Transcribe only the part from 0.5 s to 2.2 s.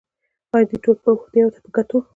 آیا دې ټولو پرمختیاوو ته په کتو